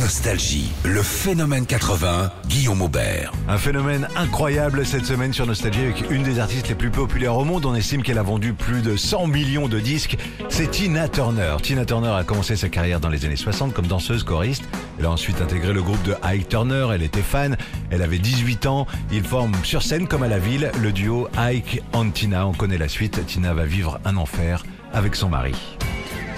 Nostalgie, 0.00 0.72
le 0.82 1.02
phénomène 1.02 1.66
80, 1.66 2.32
Guillaume 2.48 2.80
Aubert. 2.80 3.32
Un 3.48 3.58
phénomène 3.58 4.08
incroyable 4.16 4.86
cette 4.86 5.04
semaine 5.04 5.34
sur 5.34 5.46
Nostalgie 5.46 5.82
avec 5.82 6.10
une 6.10 6.22
des 6.22 6.38
artistes 6.38 6.70
les 6.70 6.74
plus 6.74 6.90
populaires 6.90 7.36
au 7.36 7.44
monde. 7.44 7.66
On 7.66 7.74
estime 7.74 8.02
qu'elle 8.02 8.16
a 8.16 8.22
vendu 8.22 8.54
plus 8.54 8.80
de 8.80 8.96
100 8.96 9.26
millions 9.26 9.68
de 9.68 9.78
disques. 9.78 10.16
C'est 10.48 10.70
Tina 10.70 11.06
Turner. 11.06 11.54
Tina 11.62 11.84
Turner 11.84 12.12
a 12.16 12.24
commencé 12.24 12.56
sa 12.56 12.70
carrière 12.70 12.98
dans 12.98 13.10
les 13.10 13.26
années 13.26 13.36
60 13.36 13.74
comme 13.74 13.86
danseuse 13.86 14.24
choriste. 14.24 14.64
Elle 14.98 15.04
a 15.04 15.10
ensuite 15.10 15.42
intégré 15.42 15.74
le 15.74 15.82
groupe 15.82 16.02
de 16.04 16.14
Ike 16.22 16.48
Turner. 16.48 16.88
Elle 16.94 17.02
était 17.02 17.20
fan. 17.20 17.58
Elle 17.90 18.00
avait 18.00 18.18
18 18.18 18.64
ans. 18.64 18.86
Ils 19.12 19.22
forment 19.22 19.54
sur 19.64 19.82
scène 19.82 20.08
comme 20.08 20.22
à 20.22 20.28
la 20.28 20.38
ville 20.38 20.72
le 20.80 20.92
duo 20.92 21.28
Ike 21.36 21.82
and 21.92 22.12
Tina. 22.12 22.46
On 22.46 22.54
connaît 22.54 22.78
la 22.78 22.88
suite. 22.88 23.20
Tina 23.26 23.52
va 23.52 23.66
vivre 23.66 24.00
un 24.06 24.16
enfer 24.16 24.64
avec 24.94 25.14
son 25.14 25.28
mari. 25.28 25.54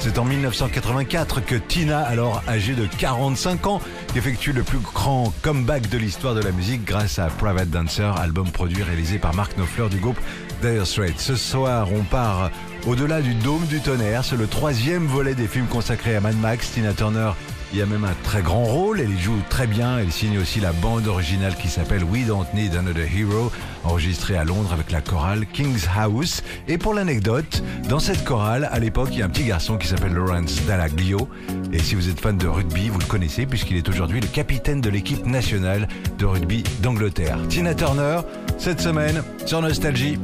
C'est 0.05 0.19
en 0.19 0.25
1984 0.25 1.45
que 1.45 1.55
Tina, 1.55 2.01
alors 2.01 2.43
âgée 2.49 2.75
de 2.75 2.87
45 2.99 3.69
ans, 3.69 3.81
effectue 4.17 4.53
le 4.53 4.65
plus 4.65 4.81
grand 4.81 5.33
comeback 5.43 5.89
de 5.91 5.97
l'histoire 5.97 6.35
de 6.35 6.41
la 6.41 6.51
musique 6.51 6.85
grâce 6.85 7.21
à 7.21 7.27
Private 7.27 7.71
Dancer, 7.71 8.13
album 8.19 8.51
produit 8.51 8.83
réalisé 8.83 9.21
par 9.21 9.33
Mark 9.33 9.57
Knopfler 9.57 9.89
du 9.91 9.99
groupe 9.99 10.19
Dire 10.61 10.85
Straits. 10.89 11.21
Ce 11.21 11.37
soir, 11.37 11.87
on 11.93 12.03
part 12.03 12.51
au-delà 12.85 13.23
du 13.23 13.33
dôme 13.35 13.65
du 13.67 13.79
tonnerre. 13.79 14.25
C'est 14.25 14.37
le 14.37 14.49
troisième 14.49 15.07
volet 15.07 15.37
des 15.37 15.47
films 15.47 15.69
consacrés 15.69 16.17
à 16.17 16.21
Mad 16.21 16.37
Max. 16.37 16.73
Tina 16.73 16.95
Turner 16.95 17.31
il 17.73 17.79
y 17.79 17.83
a 17.83 17.87
même 17.87 18.05
un 18.05 18.15
très 18.23 18.43
grand 18.43 18.65
rôle, 18.65 19.01
elle 19.01 19.11
y 19.11 19.19
joue 19.19 19.39
très 19.49 19.67
bien, 19.67 19.99
elle 19.99 20.13
signe 20.13 20.39
aussi 20.39 20.61
la 20.61 20.73
bande 20.73 21.07
originale 21.07 21.55
qui 21.57 21.69
s'appelle 21.69 22.05
We 22.05 22.27
Don't 22.27 22.47
Need 22.55 22.75
Another 22.77 23.07
Hero, 23.15 23.51
enregistrée 23.85 24.37
à 24.37 24.45
Londres 24.45 24.73
avec 24.73 24.91
la 24.91 25.01
chorale 25.01 25.47
King's 25.47 25.89
House. 25.97 26.43
Et 26.69 26.77
pour 26.77 26.93
l'anecdote, 26.93 27.63
dans 27.89 27.99
cette 27.99 28.25
chorale, 28.25 28.69
à 28.71 28.79
l'époque, 28.79 29.09
il 29.13 29.19
y 29.19 29.23
a 29.23 29.27
un 29.27 29.31
petit 29.31 29.45
garçon 29.45 29.79
qui 29.79 29.89
s'appelle 29.89 30.13
Lawrence 30.13 30.63
Dallaglio. 30.67 31.29
Et 31.73 31.79
si 31.79 31.95
vous 31.95 32.09
êtes 32.09 32.21
fan 32.21 32.37
de 32.37 32.47
rugby, 32.47 32.89
vous 32.89 32.99
le 32.99 33.07
connaissez 33.07 33.47
puisqu'il 33.47 33.77
est 33.77 33.89
aujourd'hui 33.89 34.21
le 34.21 34.29
capitaine 34.29 34.81
de 34.81 34.91
l'équipe 34.91 35.25
nationale 35.25 35.89
de 36.19 36.27
rugby 36.27 36.65
d'Angleterre. 36.83 37.39
Tina 37.49 37.75
Turner, 37.75 38.21
cette 38.59 38.81
semaine 38.81 39.23
sur 39.47 39.63
Nostalgie. 39.63 40.19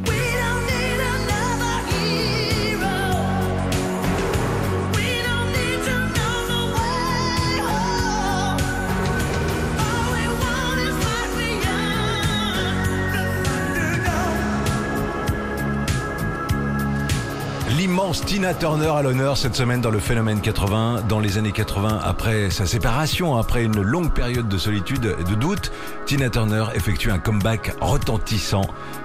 Tina 18.25 18.55
Turner 18.55 18.93
à 18.97 19.03
l'honneur 19.03 19.37
cette 19.37 19.57
semaine 19.57 19.81
dans 19.81 19.91
le 19.91 19.99
phénomène 19.99 20.41
80. 20.41 21.03
Dans 21.09 21.19
les 21.19 21.37
années 21.37 21.51
80, 21.51 22.01
après 22.03 22.49
sa 22.49 22.65
séparation, 22.65 23.37
après 23.37 23.65
une 23.65 23.83
longue 23.83 24.15
période 24.15 24.49
de 24.49 24.57
solitude 24.57 25.17
et 25.19 25.25
de 25.25 25.35
doute, 25.35 25.73
Tina 26.07 26.31
Turner 26.31 26.65
effectue 26.75 27.11
un 27.11 27.19
comeback 27.19 27.73
retentissant. 27.81 28.63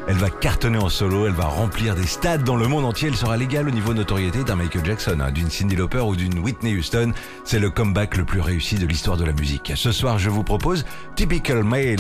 Elle 0.08 0.18
va 0.18 0.30
cartonner 0.30 0.78
en 0.78 0.90
solo, 0.90 1.26
elle 1.26 1.34
va 1.34 1.46
remplir 1.46 1.96
des 1.96 2.06
stades 2.06 2.44
dans 2.44 2.56
le 2.56 2.68
monde 2.68 2.86
entier. 2.86 3.08
Elle 3.08 3.16
sera 3.16 3.36
légale 3.36 3.68
au 3.68 3.72
niveau 3.72 3.94
notoriété 3.94 4.44
d'un 4.44 4.56
Michael 4.56 4.86
Jackson, 4.86 5.18
hein, 5.20 5.32
d'une 5.32 5.50
Cindy 5.50 5.76
Lauper 5.76 6.00
ou 6.02 6.16
d'une 6.16 6.40
Whitney 6.40 6.78
Houston. 6.78 7.14
C'est 7.44 7.60
le 7.60 7.72
comeback 7.72 8.16
le 8.16 8.26
plus 8.26 8.42
réussi 8.42 8.76
de 8.76 8.86
l'histoire 8.86 9.18
de 9.18 9.26
la 9.26 9.34
musique. 9.34 9.74
Ce 9.76 9.92
soir, 9.92 10.20
je 10.20 10.30
vous 10.30 10.44
propose 10.44 10.86
Typical 11.16 11.64
Male, 11.64 11.98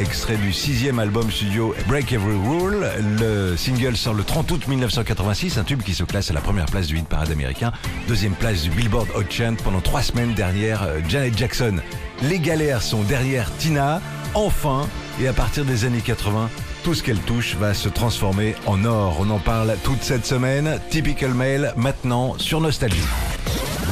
extrait 0.00 0.36
du 0.36 0.52
sixième 0.52 0.98
album 0.98 1.30
studio 1.30 1.74
Break 1.86 2.12
Every 2.12 2.36
Rule. 2.36 2.86
Le 3.20 3.56
single 3.56 3.96
sort 3.96 4.14
le 4.14 4.24
30 4.24 4.50
août 4.50 4.66
1986, 4.66 5.58
un 5.58 5.64
tube 5.64 5.82
qui 5.82 5.94
se 5.94 6.04
classe 6.04 6.31
la 6.32 6.40
première 6.40 6.66
place 6.66 6.86
du 6.86 6.98
hit 6.98 7.08
parade 7.08 7.30
américain, 7.30 7.72
deuxième 8.08 8.34
place 8.34 8.62
du 8.62 8.70
Billboard 8.70 9.08
Hot 9.14 9.30
Chant 9.30 9.54
pendant 9.62 9.80
trois 9.80 10.02
semaines 10.02 10.34
derrière 10.34 10.82
euh, 10.82 11.00
Janet 11.08 11.36
Jackson. 11.36 11.76
Les 12.22 12.38
galères 12.38 12.82
sont 12.82 13.02
derrière 13.02 13.54
Tina, 13.58 14.00
enfin, 14.34 14.88
et 15.20 15.28
à 15.28 15.32
partir 15.32 15.64
des 15.64 15.84
années 15.84 16.00
80, 16.00 16.48
tout 16.84 16.94
ce 16.94 17.02
qu'elle 17.02 17.18
touche 17.18 17.54
va 17.56 17.74
se 17.74 17.88
transformer 17.88 18.54
en 18.66 18.84
or. 18.84 19.18
On 19.20 19.30
en 19.30 19.38
parle 19.38 19.76
toute 19.84 20.02
cette 20.02 20.26
semaine. 20.26 20.80
Typical 20.90 21.34
Mail 21.34 21.72
maintenant 21.76 22.34
sur 22.38 22.60
Nostalgie. 22.60 23.04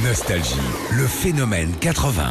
Nostalgie, 0.03 0.55
le 0.93 1.07
phénomène 1.07 1.73
80. 1.81 2.31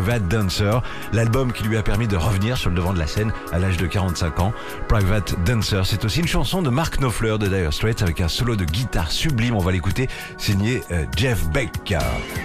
Private 0.00 0.28
Dancer, 0.28 0.82
l'album 1.12 1.52
qui 1.52 1.62
lui 1.62 1.76
a 1.76 1.82
permis 1.82 2.08
de 2.08 2.16
revenir 2.16 2.56
sur 2.56 2.70
le 2.70 2.76
devant 2.76 2.94
de 2.94 2.98
la 2.98 3.06
scène 3.06 3.34
à 3.52 3.58
l'âge 3.58 3.76
de 3.76 3.86
45 3.86 4.40
ans. 4.40 4.54
Private 4.88 5.34
Dancer, 5.44 5.82
c'est 5.84 6.06
aussi 6.06 6.20
une 6.20 6.26
chanson 6.26 6.62
de 6.62 6.70
Mark 6.70 6.98
Knopfler 6.98 7.36
de 7.36 7.48
Dire 7.48 7.70
Straits 7.70 8.00
avec 8.00 8.22
un 8.22 8.28
solo 8.28 8.56
de 8.56 8.64
guitare 8.64 9.12
sublime, 9.12 9.56
on 9.56 9.60
va 9.60 9.72
l'écouter, 9.72 10.08
signé 10.38 10.82
euh, 10.90 11.04
Jeff 11.18 11.46
Beck. 11.50 11.94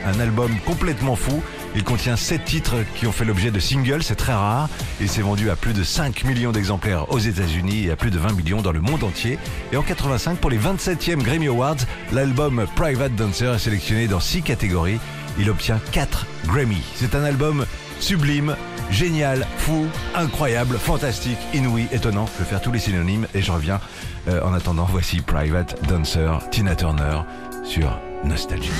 Un 0.06 0.20
album 0.20 0.52
complètement 0.66 1.16
fou, 1.16 1.42
il 1.76 1.86
contient 1.86 2.18
7 2.18 2.44
titres 2.44 2.76
qui 2.96 3.08
ont 3.08 3.14
fait 3.14 3.24
l'objet 3.24 3.52
de 3.52 3.60
singles, 3.60 4.04
c'est 4.04 4.16
très 4.16 4.34
rare, 4.34 4.68
et 5.00 5.08
s'est 5.08 5.22
vendu 5.22 5.50
à 5.50 5.56
plus 5.56 5.74
de 5.74 5.84
5 5.84 6.26
millions 6.26 6.52
d'exemplaires 6.52 7.10
aux 7.10 7.20
États-Unis 7.20 7.86
et 7.86 7.92
à 7.92 7.96
plus 7.96 8.12
de 8.12 8.20
20 8.20 8.34
millions 8.34 8.62
dans 8.62 8.74
le 8.74 8.82
monde 8.82 9.06
entier. 9.06 9.40
Et 9.72 9.78
en 9.78 9.82
85, 9.82 10.40
pour 10.40 10.50
les 10.50 10.60
27e 10.60 11.24
Grammy 11.24 11.48
Awards, 11.48 11.78
l'album 12.12 12.66
Private 12.76 13.16
Dancer 13.16 13.54
est 13.56 13.60
sélectionné 13.60 14.10
dans 14.10 14.20
6 14.20 14.42
catégories 14.42 15.00
il 15.38 15.50
obtient 15.50 15.80
4 15.92 16.26
Grammy. 16.48 16.82
C'est 16.96 17.16
un 17.16 17.24
album 17.24 17.66
sublime, 18.00 18.56
génial, 18.92 19.46
fou, 19.58 19.88
incroyable, 20.14 20.78
fantastique, 20.78 21.38
inouï, 21.54 21.88
étonnant. 21.92 22.28
Je 22.34 22.44
vais 22.44 22.50
faire 22.50 22.62
tous 22.62 22.72
les 22.72 22.80
synonymes 22.80 23.28
et 23.34 23.42
je 23.42 23.52
reviens. 23.52 23.80
Euh, 24.28 24.42
en 24.44 24.54
attendant, 24.54 24.88
voici 24.90 25.22
Private 25.22 25.78
Dancer, 25.88 26.40
Tina 26.52 26.76
Turner 26.76 27.22
sur 27.64 28.00
Nostalgie. 28.24 28.72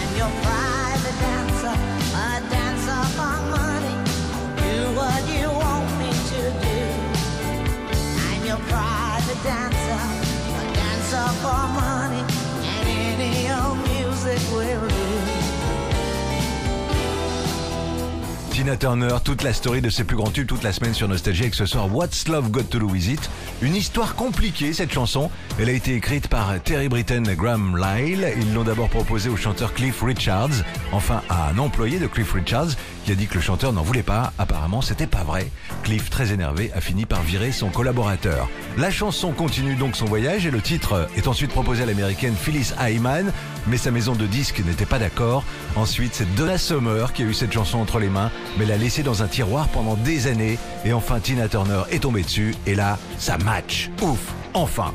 Tina 18.56 18.78
Turner, 18.78 19.18
toute 19.22 19.44
la 19.44 19.52
story 19.52 19.82
de 19.82 19.90
ses 19.90 20.06
plus 20.06 20.16
grands 20.16 20.32
tubes 20.32 20.48
toute 20.48 20.64
la 20.64 20.72
semaine 20.72 20.94
sur 20.94 21.10
Nostalgie 21.10 21.42
avec 21.42 21.56
ce 21.56 21.66
soir 21.66 21.94
What's 21.94 22.30
Love 22.30 22.52
Got 22.52 22.64
to 22.64 22.80
Do 22.80 22.88
With 22.88 23.08
It? 23.08 23.30
Une 23.62 23.76
histoire 23.76 24.16
compliquée 24.16 24.72
cette 24.72 24.94
chanson. 24.94 25.30
Elle 25.60 25.68
a 25.68 25.74
été 25.74 25.94
écrite 25.94 26.30
par 26.30 26.54
Terry 26.64 26.88
Britton 26.88 27.26
et 27.26 27.36
Graham 27.36 27.78
Lyle. 27.78 28.26
Ils 28.38 28.54
l'ont 28.54 28.64
d'abord 28.64 28.88
proposée 28.88 29.30
au 29.30 29.36
chanteur 29.36 29.74
Cliff 29.74 30.02
Richards, 30.02 30.64
enfin 30.94 31.22
à 31.28 31.50
un 31.50 31.58
employé 31.58 32.00
de 32.00 32.08
Cliff 32.08 32.32
Richards 32.32 32.78
qui 33.04 33.12
a 33.12 33.16
dit 33.16 33.28
que 33.28 33.36
le 33.36 33.42
chanteur 33.42 33.74
n'en 33.74 33.84
voulait 33.84 34.04
pas. 34.04 34.32
Apparemment, 34.40 34.82
c'était 34.82 35.06
pas 35.06 35.24
vrai. 35.26 35.52
Cliff, 35.84 36.10
très 36.10 36.32
énervé, 36.32 36.72
a 36.74 36.80
fini 36.80 37.06
par 37.06 37.22
virer 37.24 37.52
son 37.52 37.68
collaborateur. 37.68 38.50
La 38.78 38.90
chanson 38.90 39.34
continue 39.34 39.76
donc 39.76 39.98
son 39.98 40.06
voyage 40.06 40.46
et 40.46 40.52
le 40.52 40.62
titre 40.62 41.10
est 41.18 41.28
ensuite 41.28 41.52
proposé 41.52 41.84
à 41.84 41.86
l'américaine 41.86 42.36
Phyllis 42.36 42.72
Hyman, 42.80 43.32
mais 43.68 43.78
sa 43.78 43.92
maison 43.92 44.14
de 44.14 44.26
disques 44.26 44.64
n'était 44.66 44.86
pas 44.86 44.98
d'accord. 44.98 45.44
Ensuite, 45.76 46.16
c'est 46.16 46.36
Donna 46.36 46.58
Summer 46.58 47.12
qui 47.12 47.22
a 47.22 47.26
eu 47.26 47.34
cette 47.34 47.52
chanson 47.52 47.80
entre 47.80 48.00
les 48.00 48.10
mains 48.10 48.32
mais 48.58 48.66
l'a 48.66 48.78
laissé 48.78 49.04
dans 49.04 49.24
un 49.24 49.28
tiroir 49.28 49.68
pendant 49.70 49.96
des 49.96 50.28
années. 50.28 50.58
Et 50.86 50.94
enfin, 50.94 51.20
Tina 51.20 51.48
Turner 51.48 51.82
est 51.92 52.00
tombée 52.00 52.24
dessus. 52.24 52.56
Et 52.66 52.76
là, 52.76 52.98
ça 53.18 53.38
match. 53.38 53.90
Ouf, 54.02 54.34
enfin. 54.54 54.94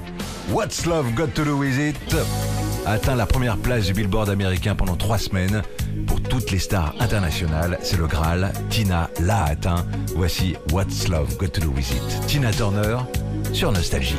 What's 0.50 0.86
Love 0.86 1.12
Got 1.14 1.28
to 1.28 1.44
Do 1.44 1.56
With 1.56 1.78
It 1.78 2.16
atteint 2.86 3.14
la 3.14 3.26
première 3.26 3.56
place 3.56 3.86
du 3.86 3.92
Billboard 3.92 4.28
américain 4.28 4.74
pendant 4.74 4.96
trois 4.96 5.18
semaines. 5.18 5.62
Pour 6.06 6.20
toutes 6.20 6.50
les 6.50 6.58
stars 6.58 6.94
internationales, 6.98 7.78
c'est 7.82 7.96
le 7.96 8.06
Graal. 8.06 8.52
Tina 8.68 9.10
l'a 9.20 9.44
atteint. 9.44 9.86
Voici 10.14 10.56
What's 10.72 11.08
Love 11.08 11.36
Got 11.36 11.48
to 11.48 11.60
Do 11.60 11.70
With 11.70 11.90
It. 11.90 12.26
Tina 12.26 12.50
Turner 12.52 12.98
sur 13.52 13.72
Nostalgie. 13.72 14.16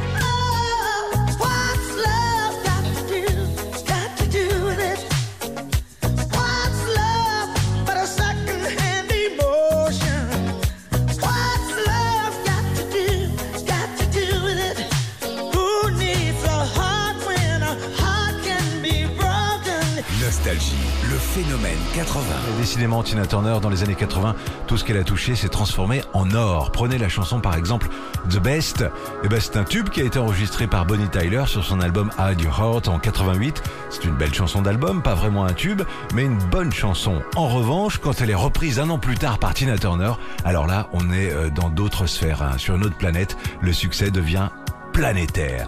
Nostalgie. 20.32 20.76
le 21.10 21.18
phénomène 21.18 21.78
80. 21.94 22.24
Et 22.48 22.62
décidément, 22.62 23.04
Tina 23.04 23.26
Turner, 23.26 23.58
dans 23.62 23.68
les 23.68 23.84
années 23.84 23.96
80, 23.96 24.34
tout 24.66 24.78
ce 24.78 24.86
qu'elle 24.86 24.96
a 24.96 25.04
touché 25.04 25.36
s'est 25.36 25.50
transformé 25.50 26.04
en 26.14 26.32
or. 26.32 26.72
Prenez 26.72 26.98
la 26.98 27.10
chanson 27.10 27.42
par 27.42 27.58
exemple 27.58 27.90
The 28.30 28.40
Best. 28.40 28.86
Et 29.26 29.28
ben, 29.28 29.42
c'est 29.42 29.58
un 29.58 29.66
tube 29.66 29.90
qui 29.90 30.00
a 30.00 30.06
été 30.06 30.20
enregistré 30.20 30.68
par 30.68 30.86
Bonnie 30.86 31.10
Tyler 31.10 31.44
sur 31.48 31.66
son 31.66 31.82
album 31.82 32.12
Hide 32.18 32.40
Your 32.40 32.58
Heart 32.58 32.88
en 32.88 32.98
88. 32.98 33.62
C'est 33.90 34.06
une 34.06 34.16
belle 34.16 34.34
chanson 34.34 34.62
d'album, 34.62 35.02
pas 35.02 35.16
vraiment 35.16 35.44
un 35.44 35.52
tube, 35.52 35.82
mais 36.14 36.24
une 36.24 36.38
bonne 36.38 36.72
chanson. 36.72 37.22
En 37.36 37.50
revanche, 37.50 37.98
quand 37.98 38.22
elle 38.22 38.30
est 38.30 38.34
reprise 38.34 38.80
un 38.80 38.90
an 38.90 39.00
plus 39.00 39.18
tard 39.18 39.38
par 39.38 39.54
Tina 39.54 39.78
Turner, 39.78 40.14
alors 40.46 40.66
là, 40.66 40.88
on 40.94 41.12
est 41.12 41.30
euh, 41.30 41.50
dans 41.50 41.70
d'autres 41.70 42.06
sphères, 42.06 42.42
hein. 42.42 42.58
sur 42.58 42.78
une 42.78 42.86
autre 42.86 42.98
planète. 42.98 43.36
Le 43.60 43.74
succès 43.74 44.12
devient 44.12 44.48
planétaire. 44.94 45.68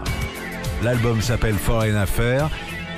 L'album 0.83 1.21
s'appelle 1.21 1.55
Foreign 1.55 1.95
Affair 1.95 2.49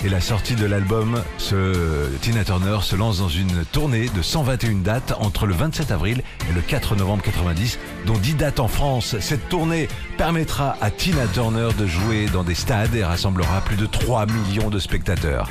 et 0.03 0.09
la 0.09 0.21
sortie 0.21 0.55
de 0.55 0.65
l'album, 0.65 1.21
ce, 1.37 2.09
Tina 2.21 2.43
Turner 2.43 2.77
se 2.81 2.95
lance 2.95 3.19
dans 3.19 3.29
une 3.29 3.65
tournée 3.71 4.09
de 4.09 4.21
121 4.21 4.75
dates 4.75 5.13
entre 5.19 5.45
le 5.45 5.53
27 5.53 5.91
avril 5.91 6.23
et 6.49 6.53
le 6.53 6.61
4 6.61 6.95
novembre 6.95 7.23
90, 7.23 7.79
dont 8.05 8.17
10 8.17 8.35
dates 8.35 8.59
en 8.59 8.67
France. 8.67 9.15
Cette 9.19 9.49
tournée 9.49 9.87
permettra 10.17 10.77
à 10.81 10.91
Tina 10.91 11.27
Turner 11.27 11.69
de 11.77 11.85
jouer 11.85 12.27
dans 12.27 12.43
des 12.43 12.55
stades 12.55 12.95
et 12.95 13.03
rassemblera 13.03 13.61
plus 13.61 13.77
de 13.77 13.85
3 13.85 14.25
millions 14.25 14.69
de 14.69 14.79
spectateurs. 14.79 15.49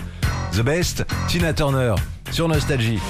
The 0.53 0.61
Best, 0.61 1.05
Tina 1.29 1.53
Turner, 1.53 1.95
sur 2.31 2.49
Nostalgie. 2.49 3.01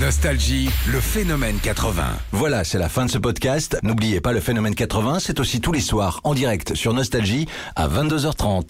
Nostalgie, 0.00 0.70
le 0.90 0.98
phénomène 0.98 1.58
80. 1.62 2.04
Voilà, 2.32 2.64
c'est 2.64 2.78
la 2.78 2.88
fin 2.88 3.04
de 3.04 3.10
ce 3.10 3.18
podcast. 3.18 3.76
N'oubliez 3.82 4.22
pas 4.22 4.32
le 4.32 4.40
phénomène 4.40 4.74
80, 4.74 5.18
c'est 5.20 5.38
aussi 5.40 5.60
tous 5.60 5.72
les 5.72 5.82
soirs 5.82 6.22
en 6.24 6.32
direct 6.32 6.74
sur 6.74 6.94
Nostalgie 6.94 7.46
à 7.76 7.86
22h30. 7.86 8.68